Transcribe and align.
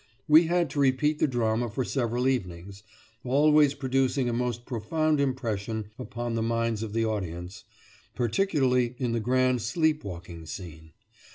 We 0.27 0.47
had 0.47 0.71
to 0.71 0.79
repeat 0.79 1.19
the 1.19 1.27
drama 1.27 1.69
for 1.69 1.85
several 1.85 2.27
evenings, 2.27 2.81
always 3.23 3.75
producing 3.75 4.27
a 4.27 4.33
most 4.33 4.65
profound 4.65 5.19
impression 5.21 5.91
upon 5.99 6.33
the 6.33 6.41
minds 6.41 6.81
of 6.81 6.93
the 6.93 7.05
audience, 7.05 7.65
particularly 8.15 8.95
in 8.97 9.11
the 9.11 9.19
grand 9.19 9.61
sleep 9.61 10.03
walking 10.03 10.47
scene. 10.47 10.93